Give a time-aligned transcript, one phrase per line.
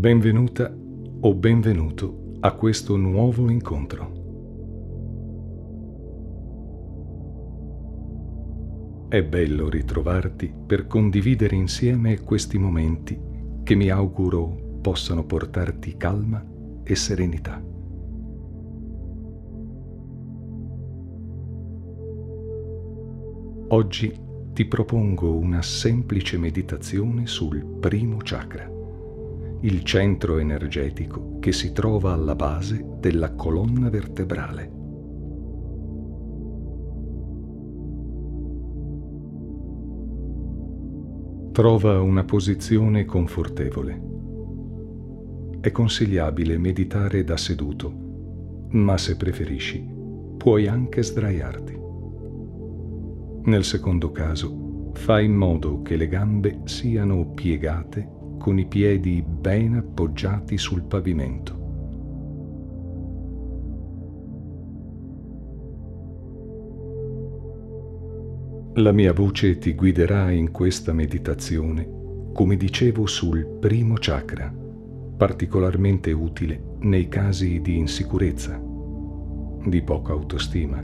[0.00, 0.74] Benvenuta
[1.20, 4.12] o benvenuto a questo nuovo incontro.
[9.10, 13.20] È bello ritrovarti per condividere insieme questi momenti
[13.62, 16.42] che mi auguro possano portarti calma
[16.82, 17.62] e serenità.
[23.68, 24.18] Oggi
[24.54, 28.79] ti propongo una semplice meditazione sul primo chakra,
[29.62, 34.78] il centro energetico che si trova alla base della colonna vertebrale.
[41.52, 44.08] Trova una posizione confortevole.
[45.60, 47.92] È consigliabile meditare da seduto,
[48.70, 49.86] ma se preferisci
[50.38, 51.78] puoi anche sdraiarti.
[53.42, 59.74] Nel secondo caso, fai in modo che le gambe siano piegate con i piedi ben
[59.74, 61.58] appoggiati sul pavimento.
[68.76, 71.86] La mia voce ti guiderà in questa meditazione,
[72.32, 74.50] come dicevo, sul primo chakra,
[75.18, 78.58] particolarmente utile nei casi di insicurezza,
[79.66, 80.82] di poca autostima,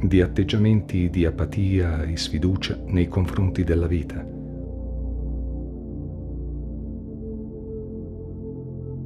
[0.00, 4.37] di atteggiamenti di apatia e sfiducia nei confronti della vita.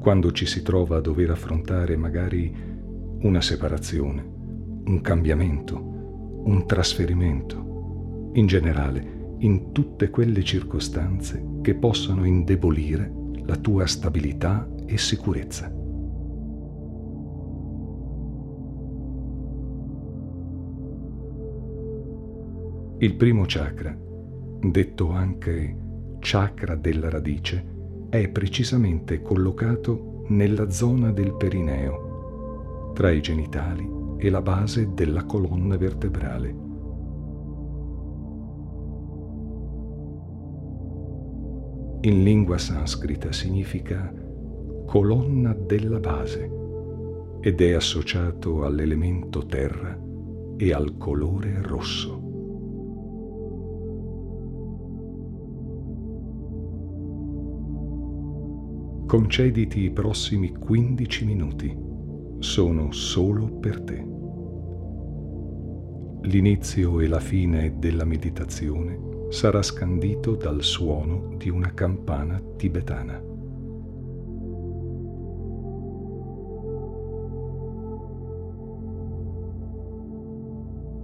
[0.00, 2.54] Quando ci si trova a dover affrontare magari
[3.20, 4.22] una separazione,
[4.84, 5.76] un cambiamento,
[6.44, 13.12] un trasferimento, in generale in tutte quelle circostanze che possano indebolire
[13.44, 15.72] la tua stabilità e sicurezza.
[23.00, 23.96] Il primo chakra,
[24.60, 25.76] detto anche
[26.18, 27.76] chakra della radice,
[28.08, 33.88] è precisamente collocato nella zona del perineo, tra i genitali
[34.18, 36.66] e la base della colonna vertebrale.
[42.02, 44.12] in lingua sanscrita significa
[44.86, 46.50] colonna della base
[47.40, 49.98] ed è associato all'elemento terra
[50.56, 52.27] e al colore rosso.
[59.08, 61.74] Concediti i prossimi 15 minuti,
[62.40, 64.06] sono solo per te.
[66.24, 73.18] L'inizio e la fine della meditazione sarà scandito dal suono di una campana tibetana.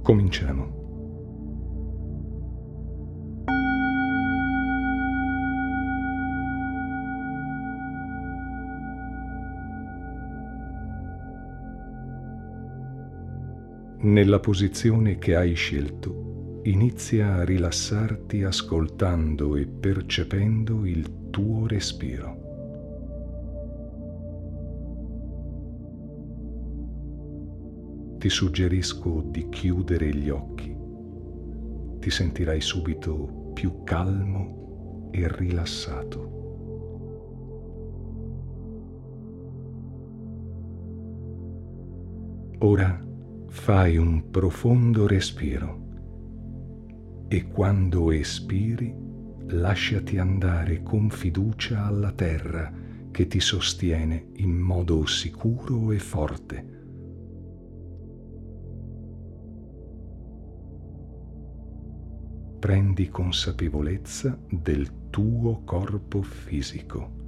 [0.00, 0.79] Cominciamo.
[14.02, 22.38] Nella posizione che hai scelto, inizia a rilassarti ascoltando e percependo il tuo respiro.
[28.16, 30.74] Ti suggerisco di chiudere gli occhi.
[31.98, 36.38] Ti sentirai subito più calmo e rilassato.
[42.60, 43.08] Ora
[43.50, 45.88] fai un profondo respiro
[47.26, 48.94] e quando espiri
[49.48, 52.72] lasciati andare con fiducia alla terra
[53.10, 56.78] che ti sostiene in modo sicuro e forte.
[62.60, 67.19] Prendi consapevolezza del tuo corpo fisico.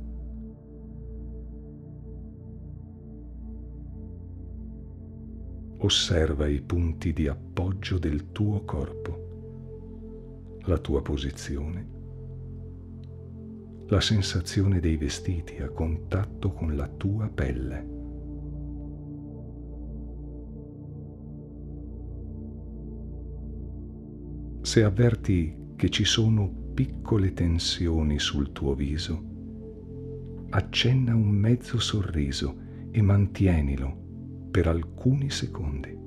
[5.85, 11.89] Osserva i punti di appoggio del tuo corpo la tua posizione,
[13.89, 17.89] la sensazione dei vestiti a contatto con la tua pelle.
[24.61, 29.21] Se avverti che ci sono piccole tensioni sul tuo viso,
[30.51, 32.57] accenna un mezzo sorriso
[32.93, 34.02] e mantienilo
[34.53, 35.99] per alcuni secondi.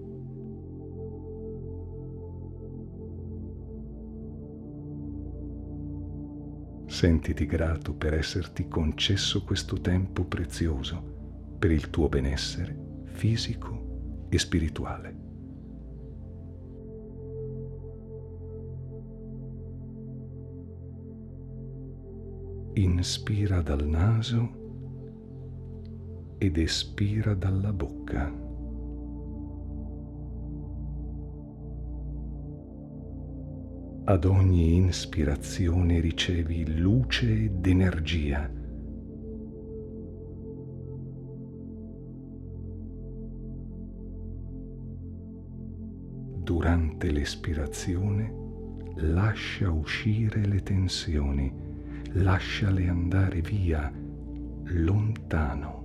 [6.86, 15.24] Sentiti grato per esserti concesso questo tempo prezioso per il tuo benessere fisico e spirituale.
[22.74, 24.65] Inspira dal naso
[26.46, 28.32] ed espira dalla bocca.
[34.08, 38.48] Ad ogni inspirazione ricevi luce ed energia.
[46.44, 48.32] Durante l'espirazione
[48.98, 51.52] lascia uscire le tensioni
[52.12, 53.92] lasciale andare via
[54.66, 55.85] lontano.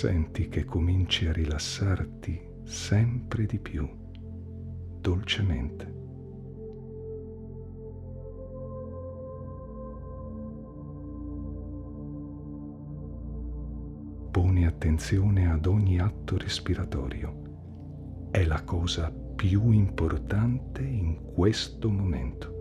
[0.00, 3.86] Senti che cominci a rilassarti sempre di più,
[4.98, 5.94] dolcemente.
[14.30, 22.59] Poni attenzione ad ogni atto respiratorio è la cosa più importante in questo momento.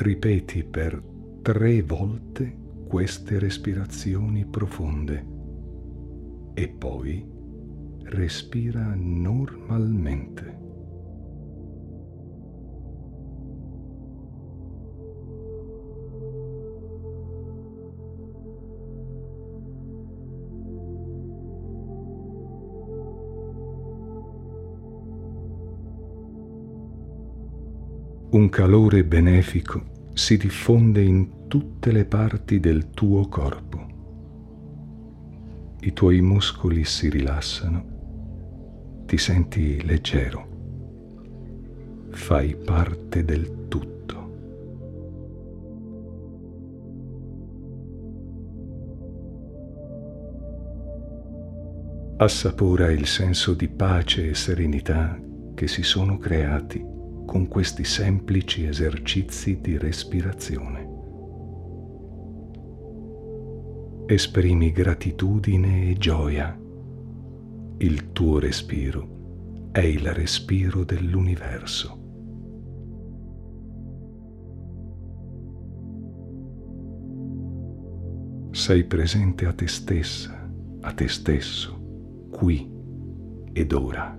[0.00, 1.02] Ripeti per
[1.42, 2.56] tre volte
[2.86, 5.26] queste respirazioni profonde
[6.54, 7.28] e poi
[8.04, 10.57] respira normalmente.
[28.30, 33.86] Un calore benefico si diffonde in tutte le parti del tuo corpo.
[35.80, 40.46] I tuoi muscoli si rilassano, ti senti leggero,
[42.10, 43.96] fai parte del tutto.
[52.18, 55.18] Assapora il senso di pace e serenità
[55.54, 56.96] che si sono creati
[57.28, 60.88] con questi semplici esercizi di respirazione.
[64.06, 66.58] Esprimi gratitudine e gioia.
[67.76, 71.98] Il tuo respiro è il respiro dell'universo.
[78.52, 80.50] Sei presente a te stessa,
[80.80, 81.78] a te stesso,
[82.30, 82.72] qui
[83.52, 84.18] ed ora.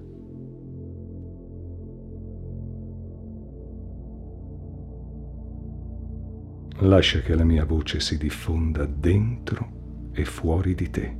[6.82, 11.18] Lascia che la mia voce si diffonda dentro e fuori di te.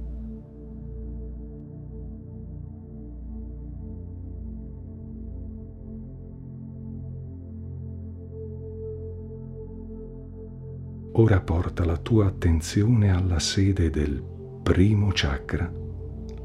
[11.12, 14.24] Ora porta la tua attenzione alla sede del
[14.64, 15.70] primo chakra,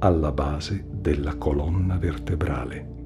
[0.00, 3.03] alla base della colonna vertebrale.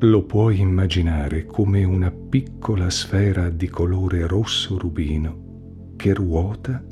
[0.00, 6.84] Lo puoi immaginare come una piccola sfera di colore rosso rubino che ruota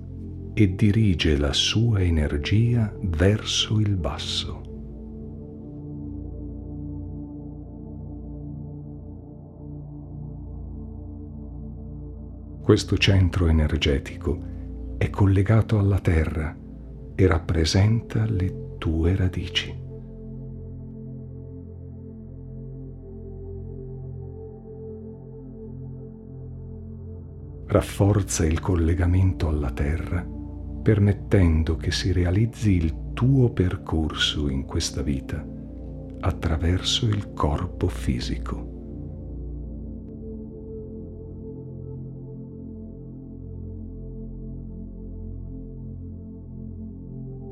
[0.54, 4.62] e dirige la sua energia verso il basso.
[12.62, 16.56] Questo centro energetico è collegato alla Terra
[17.14, 19.83] e rappresenta le tue radici.
[27.74, 30.24] Rafforza il collegamento alla terra,
[30.80, 35.44] permettendo che si realizzi il tuo percorso in questa vita
[36.20, 38.70] attraverso il corpo fisico.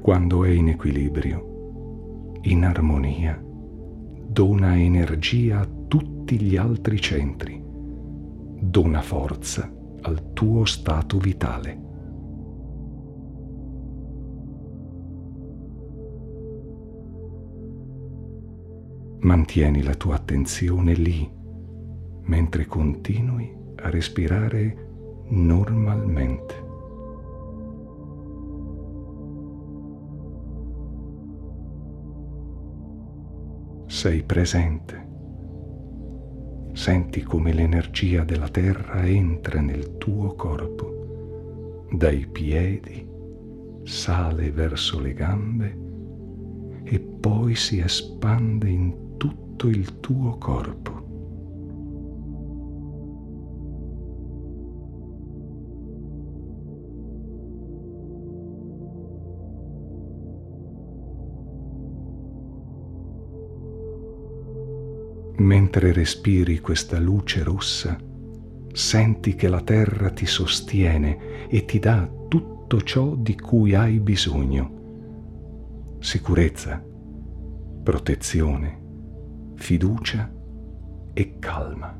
[0.02, 7.60] Quando è in equilibrio, in armonia, dona energia a tutti gli altri centri,
[8.60, 11.80] dona forza al tuo stato vitale.
[19.20, 21.30] Mantieni la tua attenzione lì
[22.24, 24.90] mentre continui a respirare
[25.28, 26.70] normalmente.
[33.86, 35.11] Sei presente.
[36.82, 43.08] Senti come l'energia della terra entra nel tuo corpo, dai piedi,
[43.84, 45.78] sale verso le gambe
[46.82, 51.01] e poi si espande in tutto il tuo corpo.
[65.38, 67.98] Mentre respiri questa luce rossa,
[68.72, 75.96] senti che la terra ti sostiene e ti dà tutto ciò di cui hai bisogno.
[75.98, 76.82] Sicurezza,
[77.82, 78.80] protezione,
[79.56, 80.32] fiducia
[81.12, 81.98] e calma.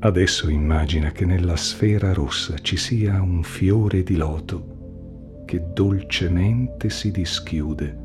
[0.00, 7.10] Adesso immagina che nella sfera rossa ci sia un fiore di loto che dolcemente si
[7.10, 7.98] dischiude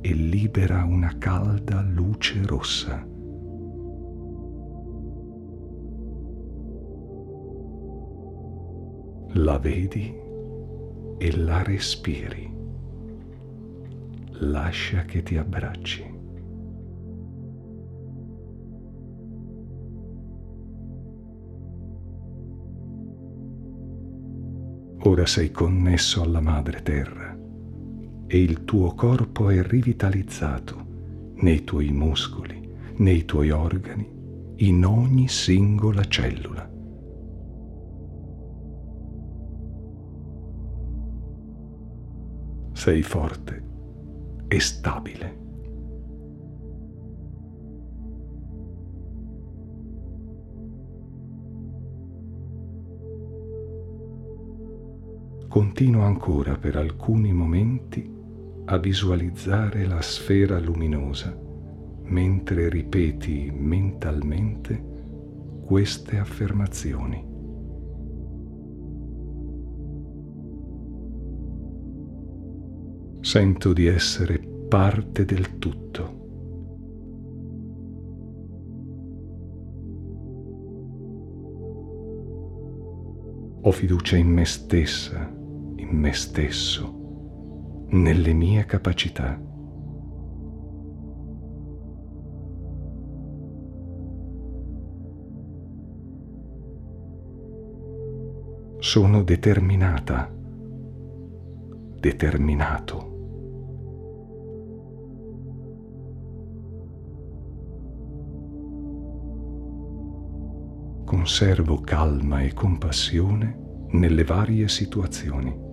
[0.00, 3.06] e libera una calda luce rossa.
[9.34, 10.12] La vedi
[11.18, 12.52] e la respiri.
[14.40, 16.21] Lascia che ti abbracci.
[25.04, 27.36] Ora sei connesso alla madre terra
[28.28, 30.86] e il tuo corpo è rivitalizzato
[31.38, 34.08] nei tuoi muscoli, nei tuoi organi,
[34.58, 36.70] in ogni singola cellula.
[42.72, 43.64] Sei forte
[44.46, 45.41] e stabile.
[55.52, 58.10] Continua ancora per alcuni momenti
[58.64, 61.38] a visualizzare la sfera luminosa
[62.04, 64.82] mentre ripeti mentalmente
[65.62, 67.22] queste affermazioni.
[73.20, 74.38] Sento di essere
[74.70, 76.20] parte del tutto.
[83.64, 85.40] Ho fiducia in me stessa
[85.92, 89.38] me stesso, nelle mie capacità.
[98.78, 100.28] Sono determinata,
[102.00, 103.10] determinato.
[111.04, 115.71] Conservo calma e compassione nelle varie situazioni.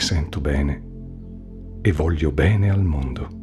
[0.00, 0.88] Sento bene
[1.82, 3.38] e voglio bene al mondo.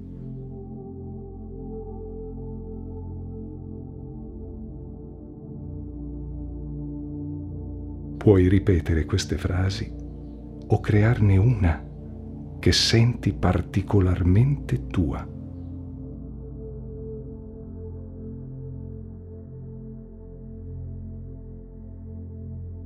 [8.17, 9.93] Puoi ripetere queste frasi
[10.67, 11.85] o crearne una
[12.59, 15.25] che senti particolarmente tua.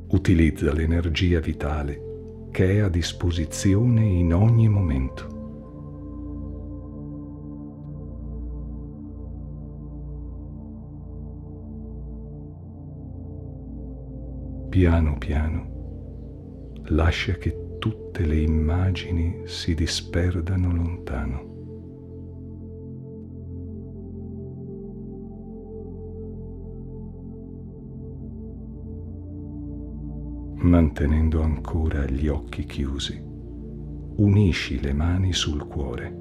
[0.09, 2.10] Utilizza l'energia vitale
[2.51, 5.39] che è a disposizione in ogni momento.
[14.69, 15.71] Piano piano
[16.85, 21.50] lascia che tutte le immagini si disperdano lontano.
[30.71, 36.17] Mantenendo ancora gli occhi chiusi, unisci le mani sul cuore.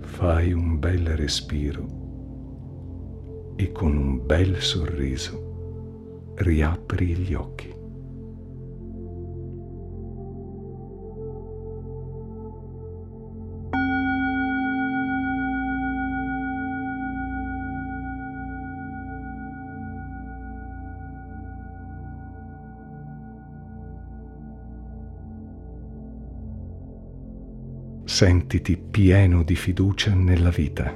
[0.00, 1.86] Fai un bel respiro
[3.54, 7.79] e con un bel sorriso riapri gli occhi.
[28.20, 30.94] Sentiti pieno di fiducia nella vita.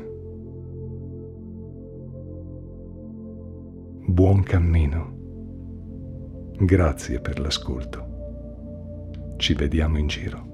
[4.07, 6.53] Buon cammino.
[6.59, 9.37] Grazie per l'ascolto.
[9.39, 10.54] Ci vediamo in giro.